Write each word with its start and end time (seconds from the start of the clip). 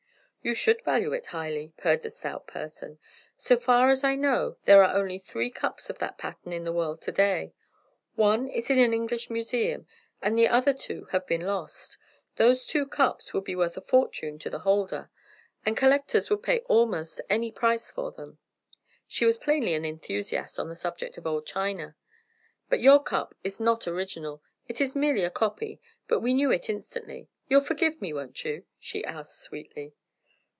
"You 0.43 0.55
should 0.55 0.81
value 0.81 1.13
it 1.13 1.27
highly," 1.27 1.71
purred 1.77 2.01
the 2.01 2.09
stout 2.09 2.47
person. 2.47 2.97
"So 3.37 3.55
far 3.57 3.91
as 3.91 4.03
I 4.03 4.15
know 4.15 4.57
there 4.65 4.83
are 4.83 4.95
only 4.99 5.19
three 5.19 5.51
cups 5.51 5.87
of 5.87 5.99
that 5.99 6.17
pattern 6.17 6.51
in 6.51 6.63
the 6.63 6.73
world 6.73 6.99
to 7.03 7.11
day. 7.11 7.53
One 8.15 8.47
is 8.47 8.71
in 8.71 8.79
an 8.79 8.91
English 8.91 9.29
museum, 9.29 9.85
and 10.19 10.35
the 10.35 10.47
other 10.47 10.73
two 10.73 11.05
have 11.11 11.27
been 11.27 11.41
lost. 11.45 11.99
Those 12.37 12.65
two 12.65 12.87
cups 12.87 13.35
would 13.35 13.43
be 13.43 13.55
worth 13.55 13.77
a 13.77 13.81
fortune 13.81 14.39
to 14.39 14.49
the 14.49 14.57
holder, 14.65 15.11
the 15.63 15.73
collectors 15.73 16.31
would 16.31 16.41
pay 16.41 16.61
almost 16.61 17.21
any 17.29 17.51
price 17.51 17.91
for 17.91 18.11
them." 18.11 18.39
She 19.07 19.25
was 19.27 19.37
plainly 19.37 19.75
an 19.75 19.85
enthusiast 19.85 20.59
on 20.59 20.69
the 20.69 20.75
subject 20.75 21.19
of 21.19 21.27
old 21.27 21.45
china. 21.45 21.95
"But 22.67 22.79
your 22.79 23.03
cup 23.03 23.35
is 23.43 23.59
not 23.59 23.87
original, 23.87 24.41
it 24.67 24.81
is 24.81 24.95
merely 24.95 25.23
a 25.23 25.29
copy, 25.29 25.79
but 26.07 26.21
we 26.21 26.33
knew 26.33 26.49
it 26.51 26.67
instantly. 26.67 27.27
You'll 27.47 27.61
forgive 27.61 28.01
me, 28.01 28.11
won't 28.11 28.43
you?" 28.43 28.65
she 28.79 29.05
asked, 29.05 29.39
sweetly. 29.39 29.93